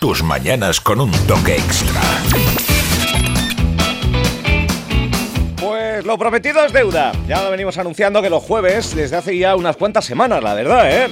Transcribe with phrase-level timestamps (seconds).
[0.00, 2.00] Tus mañanas con un toque extra.
[5.60, 7.12] Pues lo prometido es deuda.
[7.28, 10.90] Ya lo venimos anunciando que los jueves, desde hace ya unas cuantas semanas, la verdad,
[10.90, 11.08] ¿eh?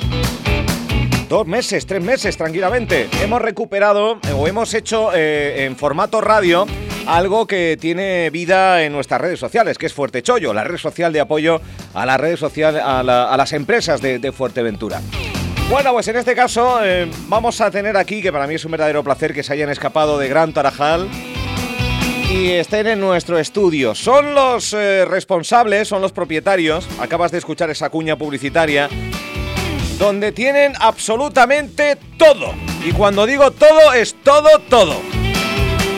[1.28, 3.10] Dos meses, tres meses, tranquilamente.
[3.22, 6.66] Hemos recuperado o hemos hecho eh, en formato radio
[7.06, 11.12] algo que tiene vida en nuestras redes sociales, que es Fuerte Chollo, la red social
[11.12, 11.60] de apoyo
[11.92, 15.02] a las redes sociales, a, las empresas de, Fuerteventura.
[15.70, 18.70] Bueno, pues en este caso eh, vamos a tener aquí, que para mí es un
[18.70, 21.06] verdadero placer que se hayan escapado de Gran Tarajal
[22.30, 23.94] y estén en nuestro estudio.
[23.94, 28.88] Son los eh, responsables, son los propietarios, acabas de escuchar esa cuña publicitaria,
[29.98, 32.54] donde tienen absolutamente todo.
[32.82, 34.96] Y cuando digo todo, es todo, todo.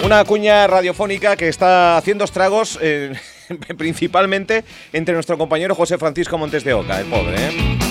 [0.05, 3.13] Una cuña radiofónica que está haciendo estragos eh,
[3.79, 7.90] principalmente entre nuestro compañero José Francisco Montes de Oca, el pobre, ¿eh?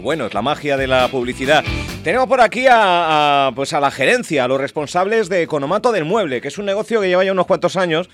[0.00, 1.64] Bueno, es la magia de la publicidad.
[2.04, 6.40] Tenemos por aquí a, pues a la gerencia, a los responsables de Economato del Mueble,
[6.40, 8.08] que es un negocio que lleva ya unos cuantos años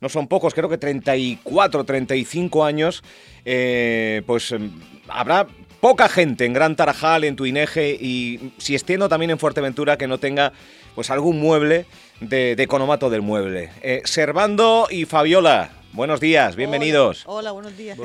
[0.00, 3.02] no son pocos, creo que 34, 35 años,
[3.44, 4.70] eh, pues em,
[5.08, 5.46] habrá
[5.80, 10.18] poca gente en Gran Tarajal, en Tuineje y si extiendo también en Fuerteventura que no
[10.18, 10.52] tenga
[10.94, 11.86] pues algún mueble
[12.20, 13.70] de, Economato del Mueble.
[13.82, 17.22] Eh, Servando y Fabiola, buenos días, bienvenidos.
[17.26, 17.96] Hola, buenos días.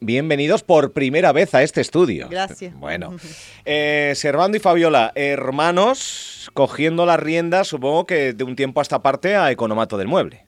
[0.00, 2.28] bienvenidos por primera vez a este estudio.
[2.28, 2.74] Gracias.
[2.78, 3.16] Bueno,
[3.64, 9.02] eh, Servando y Fabiola, hermanos, cogiendo las riendas, supongo que de un tiempo a esta
[9.02, 10.44] parte a Economato del Mueble.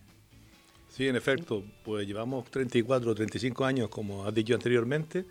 [0.91, 5.25] Sí, en efecto, pues llevamos 34 o 35 años, como has dicho anteriormente,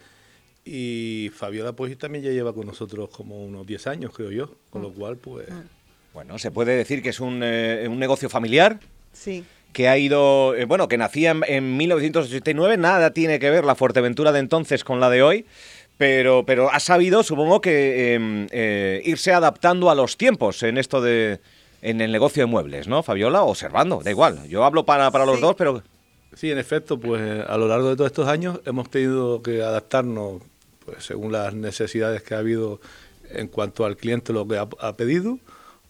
[0.63, 4.81] y Fabiola pues también ya lleva con nosotros como unos 10 años, creo yo, con
[4.81, 5.47] lo cual pues...
[6.13, 8.79] Bueno, se puede decir que es un, eh, un negocio familiar.
[9.11, 9.43] Sí.
[9.75, 14.31] Que ha ido, eh, bueno, que nacía en, 1989, nada tiene que ver la Fuerteventura
[14.31, 15.45] de entonces con la de hoy,
[15.97, 21.01] pero, pero ha sabido, supongo que, em, eh, irse adaptando a los tiempos en esto
[21.01, 21.41] de,
[21.81, 23.43] en el negocio de muebles, ¿no, Fabiola?
[23.43, 24.47] O Servando, da igual.
[24.47, 25.83] Yo hablo para, para los dos, pero...
[26.35, 30.41] Sí, en efecto, pues a lo largo de todos estos años hemos tenido que adaptarnos
[30.85, 32.79] pues, según las necesidades que ha habido
[33.29, 35.37] en cuanto al cliente lo que ha pedido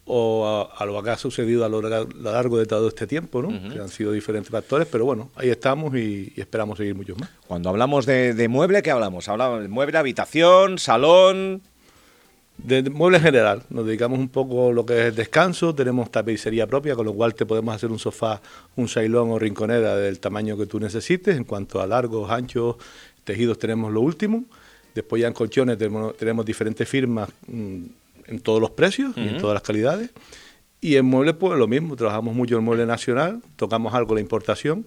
[0.07, 3.49] o a, lo que ha sucedido a lo, largo de todo este tiempo, ¿no?
[3.71, 7.29] que han sido diferentes factores, pero bueno, ahí estamos y, esperamos seguir muchos más.
[7.47, 9.27] Cuando hablamos de, mueble, ¿qué hablamos?
[9.27, 11.61] Hablamos de mueble, habitación, salón...
[12.57, 16.65] De, mueble en general, nos dedicamos un poco a lo que es descanso, tenemos tapicería
[16.67, 18.41] propia, con lo cual te podemos hacer un sofá,
[18.77, 22.77] un sailón o rinconera del tamaño que tú necesites, en cuanto a largos, anchos,
[23.25, 24.45] tejidos tenemos lo último,
[24.93, 27.27] después ya en colchones tenemos, tenemos diferentes firmas...
[27.47, 27.83] Mm,
[28.27, 30.11] en todos los precios y en todas las calidades.
[30.81, 34.85] Y en muebles, pues lo mismo, trabajamos mucho en mueble nacional, tocamos algo la importación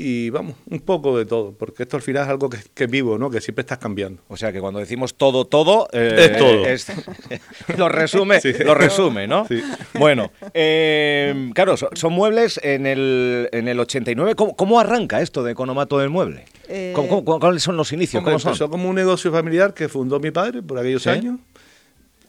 [0.00, 3.18] y vamos, un poco de todo, porque esto al final es algo que, es vivo,
[3.18, 3.30] ¿no?
[3.30, 4.22] Que siempre estás cambiando.
[4.28, 7.76] O sea que cuando decimos todo, todo, eh, es todo.
[7.76, 9.44] lo resume, lo resume, ¿no?
[9.48, 9.60] Sí.
[9.94, 14.36] Bueno, eh, claro, son, muebles en el, en el 89.
[14.36, 16.44] ¿Cómo, arranca esto de Economato del Mueble?
[16.68, 18.22] Eh, cuáles son los inicios?
[18.22, 21.40] ¿Cómo empezó como un negocio familiar que fundó mi padre por aquellos años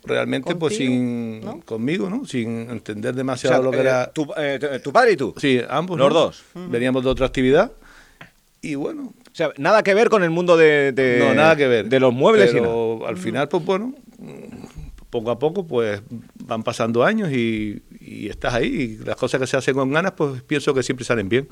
[0.03, 2.25] realmente pues sin conmigo, ¿no?
[2.25, 4.03] Sin entender demasiado lo que era...
[4.03, 5.33] Eh, tu, eh, tu, padre y tú?
[5.37, 5.97] Sí, ambos.
[5.97, 6.43] Los dos.
[6.53, 7.71] Veníamos de otra actividad
[8.61, 9.13] y bueno...
[9.31, 10.93] O sea, nada que ver con el mundo de...
[11.19, 11.87] no, nada que ver.
[11.87, 12.51] De los muebles.
[12.51, 13.93] Pero al final, pues bueno,
[15.09, 16.01] poco a poco pues
[16.45, 17.81] van pasando años y,
[18.27, 21.29] estás ahí y las cosas que se hacen con ganas pues pienso que siempre salen
[21.29, 21.47] bien.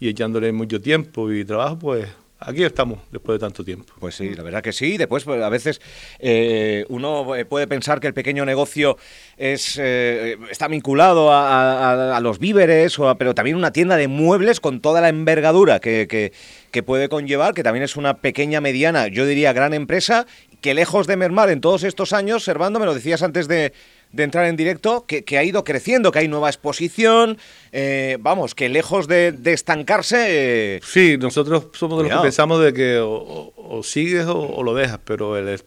[0.00, 2.08] Y echándole mucho tiempo y trabajo pues
[2.40, 3.92] aquí estamos después de tanto tiempo.
[3.98, 4.96] Pues sí, la verdad que sí.
[4.96, 5.80] Después, pues, a veces
[6.18, 8.96] eh, uno eh, puede pensar que el pequeño negocio
[9.36, 15.00] es eh, está vinculado a, los víveres, pero también una tienda de muebles con toda
[15.00, 16.32] la envergadura que, que,
[16.70, 20.26] que puede conllevar, que también es una pequeña, mediana, yo diría gran empresa,
[20.60, 23.72] que lejos de mermar en todos estos años, Servando, me lo decías antes de,
[24.18, 27.38] de entrar en directo, que, ha ido creciendo, que hay nueva exposición,
[27.72, 30.26] eh, vamos, que lejos de, estancarse...
[30.28, 35.00] Eh, sí, nosotros somos de los que pensamos de que o, sigues o, lo dejas,
[35.04, 35.60] pero el, el,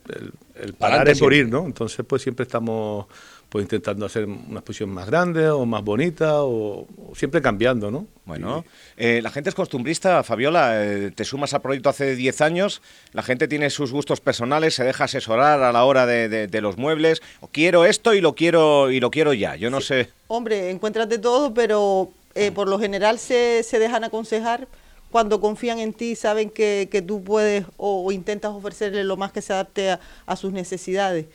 [0.62, 1.66] el parar es por ir, ¿no?
[1.66, 3.07] Entonces pues siempre estamos
[3.51, 8.07] pues intentando hacer una exposición más grande o más bonita o, siempre cambiando, ¿no?
[8.24, 8.63] Bueno,
[8.95, 12.81] eh, la gente es costumbrista, Fabiola, eh, te sumas al proyecto hace 10 años,
[13.12, 17.21] la gente tiene sus gustos personales, se deja asesorar a la hora de, los muebles,
[17.42, 20.07] o quiero esto y lo quiero y lo quiero ya, yo no sé.
[20.30, 24.69] Hombre, encuentras de todo, pero eh, por lo general se, se, dejan aconsejar
[25.09, 29.42] cuando confían en ti, saben que, que tú puedes o, intentas ofrecerle lo más que
[29.42, 31.25] se adapte a sus necesidades.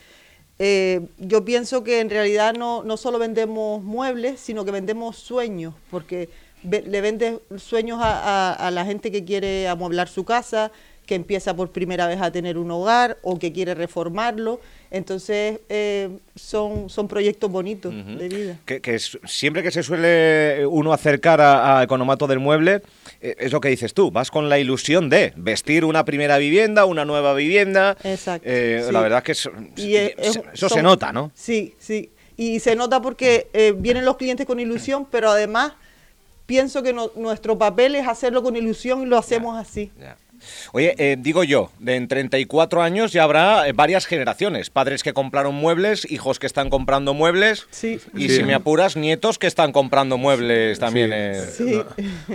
[0.58, 5.74] Eh, yo pienso que en realidad no, no solo vendemos muebles, sino que vendemos sueños,
[5.90, 6.30] porque
[6.62, 10.72] le vendes sueños a, la gente que quiere amueblar su casa,
[11.06, 14.60] que empieza por primera vez a tener un hogar o que quiere reformarlo.
[14.90, 18.58] Entonces, eh, son, son proyectos bonitos de vida.
[18.64, 22.82] Que, que es- siempre que se suele uno acercar a, a Economato del Mueble,
[23.20, 26.84] eh, es lo que dices tú, vas con la ilusión de vestir una primera vivienda,
[26.84, 27.96] una nueva vivienda.
[28.02, 28.92] Exacto, Eh, sí.
[28.92, 31.30] La verdad que es- es- eso se nota, ¿no?
[31.34, 32.10] Sí, sí.
[32.36, 35.72] Y se nota porque eh, vienen los clientes con ilusión, pero además
[36.46, 39.90] pienso que no- nuestro papel es hacerlo con ilusión y lo hacemos así.
[40.00, 40.16] Ya.
[40.72, 44.70] Oye, eh, digo yo, de en 34 años ya habrá eh, varias generaciones.
[44.70, 47.66] Padres que compraron muebles, hijos que están comprando muebles.
[47.70, 47.98] Sí.
[48.14, 48.36] Y Sí.
[48.36, 51.10] si me apuras, nietos que están comprando muebles también.
[51.14, 51.42] eh.
[51.56, 51.82] Sí.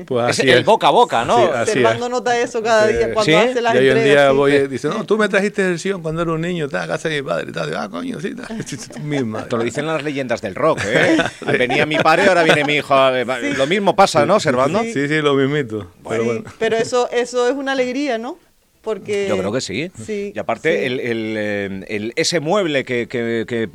[0.06, 1.38] Pues Es así el boca a boca, ¿no?
[1.38, 2.00] Sí, así es.
[2.10, 3.34] nota eso cada día cuando ¿Sí?
[3.34, 4.24] hace las y hoy en entregas.
[4.24, 6.84] día voy y dice, no, tú me trajiste el sillón cuando era un niño, estaba
[6.86, 7.76] a casa de mi padre y tal.
[7.76, 8.34] Ah, coño, sí.
[8.36, 9.46] Tú misma.
[9.50, 11.18] Te lo dicen las leyendas del rock, ¿eh?
[11.58, 12.96] Venía mi padre, ahora viene mi hijo.
[13.16, 13.26] Eh,
[13.58, 14.82] Lo mismo pasa, ¿no, Servando?
[14.84, 15.92] Sí, sí, lo mismito.
[16.08, 16.44] Pero Sí, bueno.
[16.60, 18.38] pero eso, eso es una alegría, ¿no?
[18.82, 19.92] Porque Yo creo que sí.
[20.04, 20.86] Sí, y aparte, sí.
[20.86, 23.70] el, el, eh, el- ese mueble que, que- que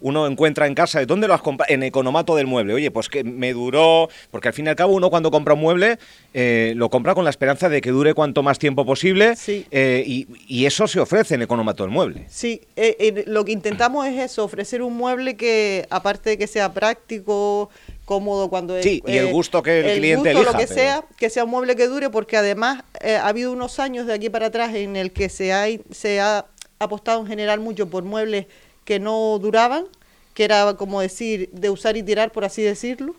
[0.00, 1.72] uno encuentra en casa, ¿de dónde lo has comprado?
[1.72, 2.74] En Economato del Mueble.
[2.74, 4.08] Oye, pues que me duró.
[4.30, 5.98] Porque al fin y al cabo, uno cuando compra un mueble,
[6.34, 9.36] eh, lo compra con la esperanza de que dure cuanto más tiempo posible.
[9.36, 9.66] Sí.
[9.70, 12.26] eh, y, y eso se ofrece en Economato del Mueble.
[12.28, 16.72] Sí, eh, lo que intentamos es eso, ofrecer un mueble que, aparte de que sea
[16.72, 17.70] práctico,
[18.04, 18.80] cómodo cuando...
[18.82, 21.44] Sí, y el gusto que el cliente gusto, elija, lo que pero- sea, que sea
[21.44, 24.96] un mueble que dure, porque además ha habido unos años de aquí para atrás en
[24.96, 26.46] el que se ha, se ha
[26.78, 28.46] apostado en general mucho por muebles
[28.88, 29.84] que no duraban,
[30.32, 33.14] que era como decir, de usar y tirar, por así decirlo.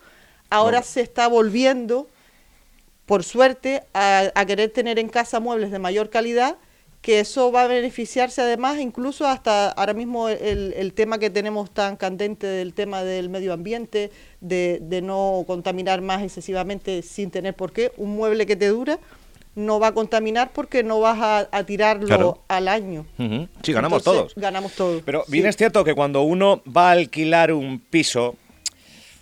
[0.49, 2.07] Ahora se está volviendo
[3.05, 6.57] por suerte, a, a querer tener en casa muebles de mayor calidad,
[7.03, 11.71] que eso va a beneficiarse además, incluso hasta ahora mismo el, el tema que tenemos
[11.71, 14.09] tan candente del tema del medio ambiente,
[14.41, 18.99] de, de no contaminar más excesivamente sin tener por qué, un mueble que te dura
[19.55, 22.43] no va a contaminar porque no vas a, a tirarlo Claro.
[22.47, 23.05] al año.
[23.63, 24.35] Sí, ganamos Entonces, todos.
[24.35, 25.01] Ganamos todos.
[25.05, 25.31] Pero sí.
[25.31, 28.35] bien es cierto que cuando uno va a alquilar un piso,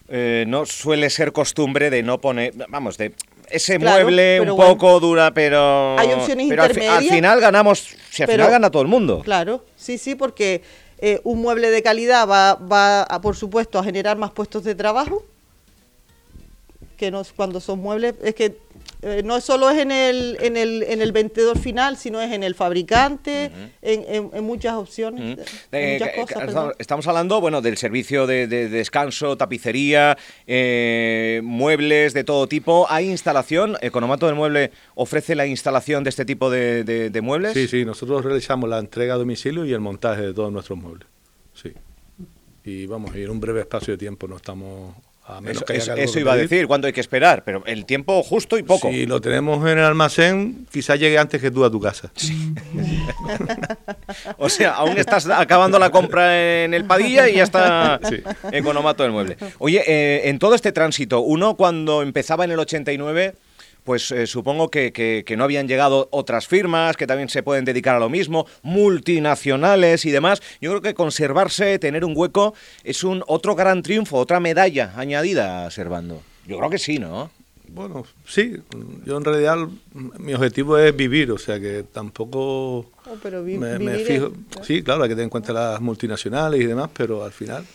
[0.09, 3.13] eh, no suele ser costumbre de no poner, vamos, de
[3.49, 4.71] ese Claro, mueble un bueno.
[4.73, 7.15] poco dura, pero Hay opciones pero al, fi- al intermedias.
[7.15, 7.79] final ganamos,
[8.11, 9.21] si al Pero- final gana todo el mundo.
[9.23, 10.61] Claro, sí, sí, porque
[10.99, 14.75] eh, un mueble de calidad va, va a, por supuesto, a generar más puestos de
[14.75, 15.23] trabajo,
[16.97, 18.57] que no cuando son muebles, es que
[19.01, 22.43] eh, no solo es en el, en, el, en el vendedor final, sino es en
[22.43, 23.51] el fabricante,
[23.81, 26.73] en, en- en muchas opciones, en Eh, muchas que- cosas.
[26.79, 30.17] estamos hablando, bueno, del servicio de, de descanso, tapicería,
[30.47, 32.87] eh, muebles de todo tipo.
[32.89, 33.77] ¿Hay instalación?
[33.81, 37.53] ¿Economato del Mueble ofrece la instalación de este tipo de, de- de muebles?
[37.53, 41.07] Sí, sí, nosotros realizamos la entrega a domicilio y el montaje de todos nuestros muebles.
[41.53, 41.73] Sí.
[42.63, 44.95] Y vamos, y en un breve espacio de tiempo no estamos
[45.45, 48.89] Eso, que iba a decir, cuánto hay que esperar, pero el tiempo justo y poco.
[48.89, 52.11] Si lo tenemos en el almacén, quizás llegue antes que tú a tu casa.
[54.37, 58.21] O sea, aún estás acabando la compra en el Padilla y ya está Sí.
[58.51, 59.37] Economato del Mueble.
[59.59, 63.35] Oye, eh, en todo este tránsito, uno cuando empezaba en el 89,
[63.87, 67.63] pues eh, supongo que, que- que no habían llegado otras firmas que también se pueden
[67.63, 70.41] dedicar a lo mismo, multinacionales y demás.
[70.59, 72.53] Yo creo que conservarse, tener un hueco,
[72.83, 76.21] es un otro gran triunfo, otra medalla añadida, Servando.
[76.45, 77.31] Yo creo que sí, ¿no?
[77.69, 78.57] Bueno, sí,
[79.05, 79.57] yo en realidad
[79.93, 82.79] mi objetivo es vivir, o sea que tampoco
[83.09, 84.31] Oh, pero vi- me, fijo.
[84.63, 87.65] Sí, claro, hay que tener en cuenta las multinacionales y demás, pero al final,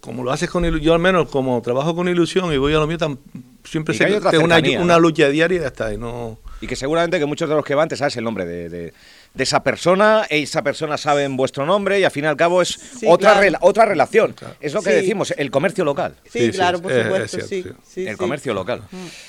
[0.00, 2.78] como lo haces con ilusión, yo al menos como trabajo con ilusión y voy a
[2.78, 3.18] lo mío, tan,
[3.64, 6.38] siempre sé que una, una lucha diaria y ya está, y no...
[6.62, 8.92] Y que seguramente que muchos de los que van te sabes el nombre de, de-
[9.32, 12.68] de esa persona, esa persona sabe vuestro nombre y al fin y al cabo es
[12.68, 13.46] Sí, otra, claro.
[13.46, 14.34] rela- otra relación.
[14.60, 14.96] Es lo que Sí.
[14.96, 16.16] decimos, el comercio local.
[16.24, 17.92] Sí, Sí, sí, claro, por es- es supuesto, cierto, sí, sí.
[18.02, 18.16] sí, el sí.
[18.18, 18.82] comercio local.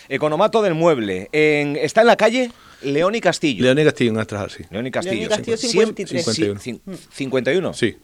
[0.09, 1.29] Economato del mueble.
[1.31, 3.63] En- está en la calle León y Castillo.
[3.63, 4.63] León y Castillo en Astras, sí.
[4.71, 5.15] León y Castillo.
[5.15, 6.25] León y Castillo Siempre- 53.
[6.25, 6.59] sí, 51.
[6.59, 7.73] cin- 51.
[7.73, 7.97] Sí,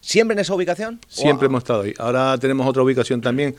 [0.00, 0.98] ¿Siempre en esa ubicación?
[1.08, 1.52] siempre Wow.
[1.52, 1.94] hemos estado ahí.
[1.98, 3.54] Ahora tenemos otra ubicación también,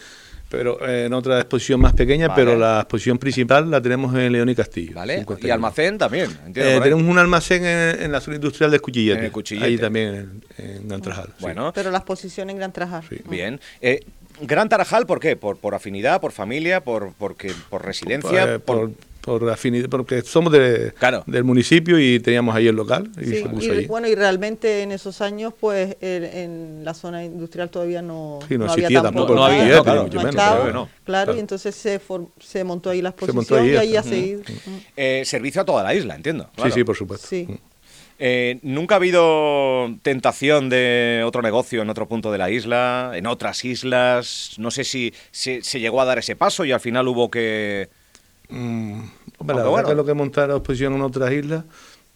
[0.54, 2.44] pero eh, en otra exposición más pequeña, Vale.
[2.46, 4.94] pero la exposición principal la tenemos en León y Castillo.
[4.94, 5.16] ¿Vale?
[5.20, 5.48] 51.
[5.48, 6.30] Y almacén también.
[6.46, 9.18] entiendo, Eh, por tenemos un almacén en, en la zona industrial de Cuchillete.
[9.20, 9.66] En el Cuchillete.
[9.66, 11.26] Ahí también en, en Antrajal.
[11.30, 11.34] sí.
[11.42, 13.04] Bueno, Pero las posiciones en Gran Trajar.
[13.10, 13.18] Sí.
[13.28, 13.60] bien.
[13.82, 14.02] Eh,
[14.42, 15.36] Gran Tarajal, ¿por qué?
[15.36, 18.54] ¿Por, por afinidad, por familia, por, porque, por residencia?
[18.56, 18.92] Eh, por,
[19.24, 21.24] por afinidad, porque somos de, Claro.
[21.26, 23.86] del municipio y teníamos ahí el local y Sí, se puso y, allí.
[23.86, 28.58] bueno, y realmente en esos años, pues el- en la zona industrial todavía no, Sí,
[28.58, 30.32] no había existía tampoco nada, Cuchillete, no, estaba, claro.
[30.34, 31.36] Claro, Claro.
[31.36, 34.04] y entonces se, for- se montó ahí la Se montó exposición ahí, y ahí ha
[34.04, 34.42] seguido.
[34.98, 36.44] Eh, servicio a toda la isla, entiendo.
[36.46, 36.72] Sí, claro.
[36.74, 37.26] sí, por supuesto.
[37.28, 37.46] Sí.
[37.48, 37.54] Mm.
[38.20, 43.26] Eh, ¿Nunca ha habido tentación de otro negocio en otro punto de la isla, en
[43.26, 44.56] otras islas?
[44.58, 47.90] No sé si se, se llegó a dar ese paso y al final hubo que...
[48.50, 49.02] Mm,
[49.40, 49.88] Hombre, la verdad bueno.
[49.90, 51.64] que lo que montar la exposición en otras islas,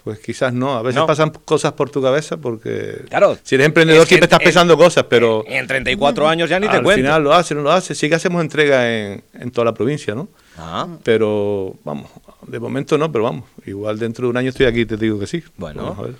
[0.03, 0.75] pues quizás no.
[0.77, 1.07] A veces No.
[1.07, 3.37] pasan cosas por tu cabeza porque Claro.
[3.43, 6.59] si eres emprendedor Es que siempre estás en- pensando cosas, pero En 34 años ya
[6.59, 7.01] ni te al cuento.
[7.01, 7.95] final lo hace, no lo hace.
[7.95, 10.29] Sí que hacemos entrega en, en toda la provincia, ¿no?
[10.59, 12.09] Ah, Pero vamos,
[12.47, 13.45] de momento no, pero vamos.
[13.65, 15.43] Igual dentro de un año estoy aquí y te digo que sí.
[15.55, 15.83] Bueno.
[15.83, 16.15] Vamos a ver.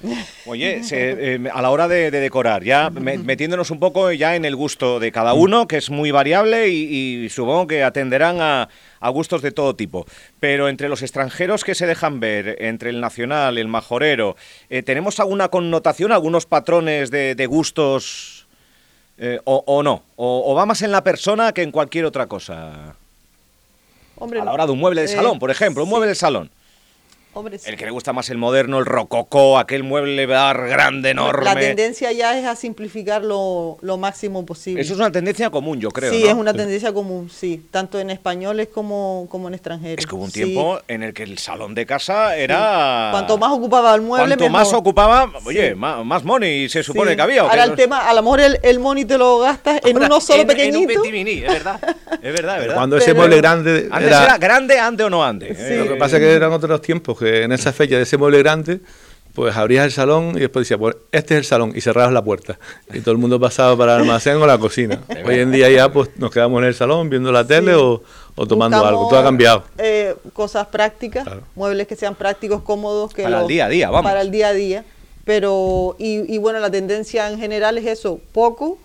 [0.46, 4.36] Oye, se- eh, a la hora de, de decorar, ya me- metiéndonos un poco ya
[4.36, 8.40] en el gusto de cada uno, que es muy variable y, y supongo que atenderán
[8.40, 10.06] a, a gustos de todo tipo.
[10.40, 14.36] Pero entre los extranjeros que se dejan ver, entre el nacional, el majorero,
[14.70, 18.48] eh, ¿tenemos alguna connotación, algunos patrones de, de gustos
[19.18, 20.04] eh, o, o no?
[20.16, 22.96] O, o va más en la persona que en cualquier otra cosa?
[24.20, 26.10] Hombre, A la hora de un mueble de eh, salón, por ejemplo, un sí, mueble
[26.10, 26.50] de salón.
[27.38, 27.70] Hombre, sí.
[27.70, 31.46] El que le gusta más el moderno, el rococó, aquel mueble bar grande, enorme.
[31.46, 34.82] La tendencia ya es a simplificar lo, lo máximo posible.
[34.82, 36.12] Eso es una tendencia común, yo creo.
[36.12, 36.30] sí, ¿no?
[36.30, 40.00] es una tendencia común, sí, tanto en españoles como, como en extranjeros.
[40.00, 40.44] Es que hubo un Sí.
[40.44, 43.10] tiempo en el que el salón de casa era.
[43.12, 44.60] Cuanto más ocupaba el mueble, Cuanto mejor.
[44.60, 45.76] más ocupaba, oye, Sí.
[45.76, 47.16] más, más money se supone Sí.
[47.16, 47.44] que había.
[47.46, 50.08] ¿o Ahora el tema, a lo mejor el, el money te lo gastas en Ahora,
[50.08, 50.80] uno solo en- En pequeñito.
[50.80, 51.80] un petit mini, es verdad.
[52.22, 52.76] Es verdad, es verdad.
[52.76, 55.56] Cuando ese Pero- mueble grande Antes era, grande, ande o no ande.
[55.56, 55.62] Sí.
[55.74, 55.78] eh.
[55.86, 58.40] Lo que pasa es que eran otros tiempos, que en esa fecha de ese mueble
[58.40, 58.80] grande,
[59.34, 62.24] pues abrías el salón y después decías, pues este es el salón, y cerrabas la
[62.24, 62.58] puerta.
[62.94, 65.02] Y todo el mundo pasaba para el almacén o la cocina.
[65.26, 67.78] Hoy en día ya pues nos quedamos en el salón viendo la tele Sí.
[67.80, 68.02] o,
[68.36, 69.08] o tomando Buscamos, algo.
[69.10, 69.64] Todo ha cambiado.
[69.78, 71.42] eh, cosas prácticas, Claro.
[71.56, 73.14] muebles que sean prácticos, cómodos.
[73.14, 74.10] Que Para el día a día, vamos.
[74.10, 74.84] Para el día a día.
[75.24, 78.78] Pero, y, y bueno, la tendencia en general es eso, poco,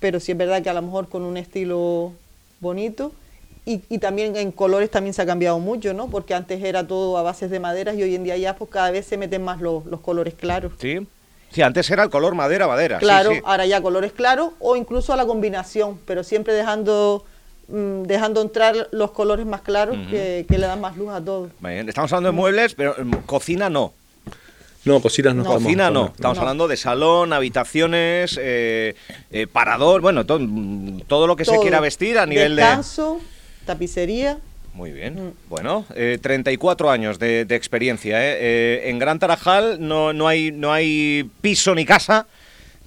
[0.00, 2.12] pero sí es verdad que a lo mejor con un estilo
[2.60, 3.10] bonito.
[3.66, 6.08] Y, y también en colores también se ha cambiado mucho, ¿no?
[6.08, 8.90] Porque antes era todo a bases de maderas y hoy en día ya pues cada
[8.90, 10.72] vez se meten más los, los colores claros.
[10.80, 11.06] Sí.
[11.50, 12.98] Sí, antes era el color madera, madera.
[12.98, 13.40] Claro, sí.
[13.44, 17.24] ahora ya colores claros o incluso a la combinación, pero siempre dejando
[17.68, 21.48] mm, dejando entrar los colores más claros que, que le dan más luz a todo.
[21.60, 23.92] Bien, Estamos hablando de muebles, pero mm, cocina no.
[24.84, 25.54] No, cocinas no, No.
[25.54, 26.06] Cocina no.
[26.14, 26.42] Estamos No.
[26.42, 28.94] hablando de salón, habitaciones, eh,
[29.30, 32.62] eh, parador, bueno, to- mm, todo lo que se quiera vestir a nivel de.
[33.68, 34.38] Tapicería.
[34.72, 35.14] Muy bien.
[35.14, 35.32] Mm.
[35.50, 38.18] Bueno, eh, 34 años de, de experiencia.
[38.18, 38.38] ¿eh?
[38.40, 42.26] Eh, en Gran Tarajal no, no, hay, no hay piso ni casa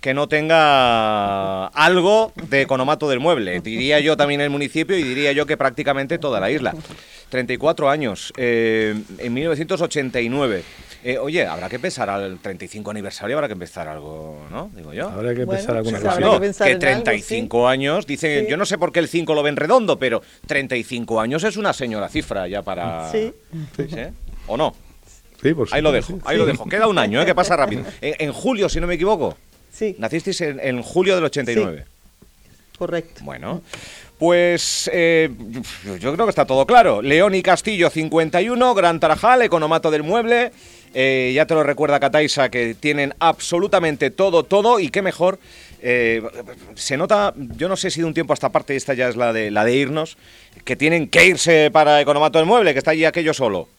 [0.01, 3.61] que no tenga algo de economato del mueble.
[3.61, 6.73] Diría yo también el municipio y diría yo que prácticamente toda la isla.
[7.31, 10.63] 34 años, eh, en 1989.
[11.03, 14.69] Eh, oye, habrá que pensar al 35 aniversario, habrá que empezar algo, ¿no?
[14.75, 15.09] Digo yo.
[15.09, 16.17] Habrá que Bueno, pensar alguna cosa.
[16.19, 18.51] que pensar que en algo, 35 años, dicen, Sí.
[18.51, 21.73] yo no sé por qué el 5 lo ven redondo, pero 35 años es una
[21.73, 23.09] señora cifra ya para...
[23.11, 23.33] Sí.
[23.77, 23.87] ¿Sí?
[24.45, 24.75] ¿O no?
[25.41, 26.19] Sí, por Ahí lo dejo, sí.
[26.25, 26.69] ahí lo dejo.
[26.69, 27.25] Queda un año, ¿eh?
[27.25, 27.83] que pasa rápido.
[28.01, 29.35] En, en julio, si no me equivoco.
[29.71, 31.85] Sí, Nacisteis en, en julio del 89.
[32.77, 33.21] correcto.
[33.23, 33.63] Bueno,
[34.21, 35.31] pues eh,
[35.99, 37.01] yo creo que está todo claro.
[37.01, 40.51] León y Castillo 51, Gran Tarajal, Economato del Mueble.
[40.93, 45.39] eh, ya te lo recuerda Cataisa que tienen absolutamente todo, todo y qué mejor.
[45.81, 46.21] eh,
[46.75, 49.15] se nota, yo no sé si de un tiempo a esta parte, esta ya es
[49.15, 50.19] la de, la de irnos,
[50.65, 53.69] que tienen que irse para Economato del Mueble, que está allí aquello solo.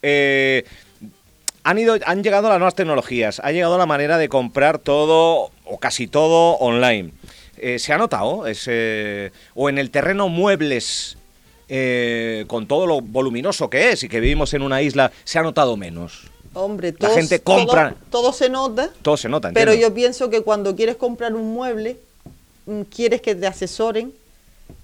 [1.62, 5.78] Han, ido, han llegado las nuevas tecnologías, ha llegado la manera de comprar todo o
[5.78, 7.12] casi todo online.
[7.64, 8.48] Eh, ¿Se ha notado?
[8.48, 11.16] ese- o en el terreno muebles,
[11.68, 15.42] eh, con todo lo voluminoso que es y que vivimos en una isla, se ha
[15.42, 16.24] notado menos.
[16.54, 17.90] Hombre, La gente compra.
[18.10, 19.88] Todo, todo se nota, Todo se nota, pero entiendo.
[19.90, 21.98] yo pienso que cuando quieres comprar un mueble,
[22.66, 24.12] mm, quieres que te asesoren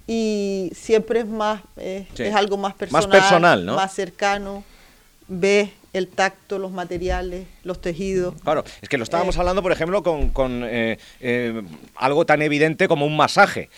[0.07, 2.23] y siempre es más, eh, Sí.
[2.23, 3.75] es algo más Más personal, personal, ¿no?
[3.75, 4.63] más cercano,
[5.27, 8.35] ves el tacto, los materiales, los tejidos.
[8.43, 9.39] Claro, es que lo estábamos Eh.
[9.39, 11.61] hablando, por ejemplo, con, con, eh, eh,
[11.95, 13.69] algo tan evidente como un masaje.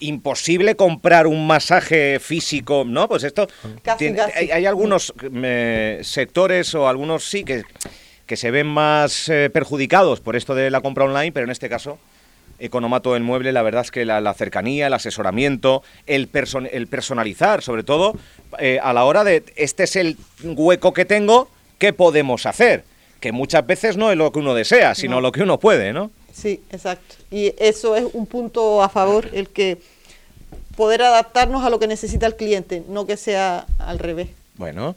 [0.00, 3.08] Imposible comprar un masaje físico, ¿no?
[3.08, 3.46] Pues esto...
[3.82, 4.32] Casi, tiene- casi.
[4.38, 5.12] Hay, hay algunos
[6.02, 7.62] sectores o algunos sí que,
[8.26, 11.98] que se ven más perjudicados por esto de la compra online, pero en este caso...
[12.58, 16.86] Economato del mueble, la verdad es que la, la cercanía, el asesoramiento, el, person- el
[16.86, 18.14] personalizar, sobre todo
[18.58, 22.84] eh, a la hora de este es el hueco que tengo, ¿qué podemos hacer?
[23.20, 25.20] Que muchas veces no es lo que uno desea, sino No.
[25.22, 26.10] lo que uno puede, ¿no?
[26.32, 27.16] Sí, exacto.
[27.30, 29.78] Y eso es un punto a favor, el que
[30.76, 34.28] poder adaptarnos a lo que necesita el cliente, no que sea al revés.
[34.56, 34.96] Bueno.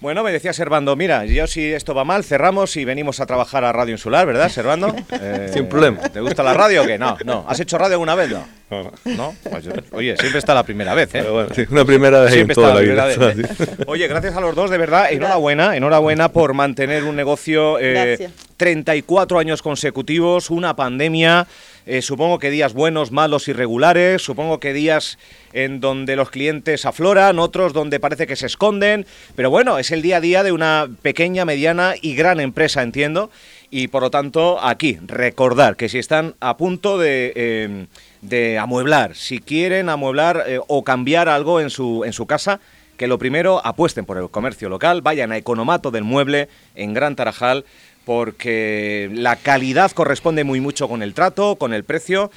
[0.00, 3.64] Bueno, me decía Servando, mira, yo si esto va mal, cerramos y venimos a trabajar
[3.64, 4.94] a Radio Insular, ¿verdad, Servando?
[5.22, 6.00] Eh, Sin problema.
[6.08, 6.96] ¿Te gusta la radio o qué?
[6.96, 7.44] No, no.
[7.46, 8.30] ¿Has hecho radio alguna vez?
[8.30, 8.90] No.
[9.04, 9.34] No.
[9.50, 11.18] Pues yo- oye, siempre está la primera vez, ¿eh?
[11.20, 13.34] Pero bueno, sí, una primera vez en Siempre toda está la la vida.
[13.34, 13.84] primera vez, ¿eh?
[13.86, 18.32] Oye, gracias a los dos, de verdad, enhorabuena, enhorabuena por mantener un negocio eh, Gracias.
[18.56, 21.46] 34 años consecutivos, una pandemia,
[21.86, 25.18] eh, supongo que días buenos, malos, irregulares, supongo que días
[25.52, 30.02] en donde los clientes afloran, otros donde parece que se esconden, pero bueno, es el
[30.02, 33.30] día a día de una pequeña, mediana y gran empresa, entiendo,
[33.70, 37.86] y por lo tanto aquí recordar que si están a punto de, eh,
[38.20, 42.60] de amueblar, si quieren amueblar eh, o cambiar algo en su, en su casa,
[43.00, 47.16] que lo primero apuesten por el comercio local, vayan a Economato del Mueble en Gran
[47.16, 47.64] Tarajal,
[48.04, 52.30] porque la calidad corresponde muy mucho con el trato, con el precio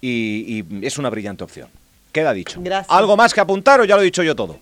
[0.00, 1.68] y, y es una brillante opción.
[2.12, 2.58] Queda dicho.
[2.62, 2.96] Gracias.
[2.96, 4.58] ¿Algo más que apuntar o ya lo he dicho yo todo?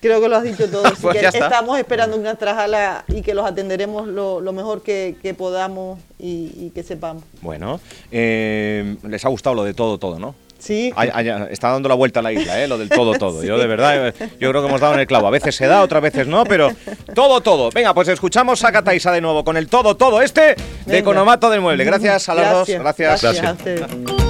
[0.00, 0.84] Creo que lo has dicho todo.
[0.86, 5.16] así Pues que estamos esperando una trajala y que los atenderemos lo, lo mejor que,
[5.20, 7.24] que podamos y, y que sepamos.
[7.40, 7.80] Bueno,
[8.12, 10.34] eh, les ha gustado lo de todo, todo, ¿no?
[10.66, 12.66] Sí, Ay- ay, está dando la vuelta a la isla, ¿eh?
[12.68, 13.42] lo del todo, todo.
[13.44, 15.26] Yo de verdad, yo creo que hemos dado en el clavo.
[15.26, 16.70] A veces se da, otras veces no, pero
[17.14, 17.70] todo, todo.
[17.70, 20.56] Venga, pues escuchamos a Cataisa de nuevo con el todo, todo este de
[20.86, 20.98] Venga.
[20.98, 21.84] Economato del Mueble.
[21.84, 22.68] Gracias a las dos.
[22.68, 23.22] Gracias.
[23.22, 24.25] Gracias.